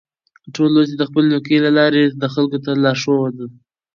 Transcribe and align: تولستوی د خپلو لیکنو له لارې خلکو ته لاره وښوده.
تولستوی 0.55 0.97
د 0.99 1.03
خپلو 1.09 1.27
لیکنو 1.33 1.59
له 1.65 1.71
لارې 1.77 2.01
خلکو 2.33 2.57
ته 2.65 2.71
لاره 2.83 2.99
وښوده. 3.09 3.45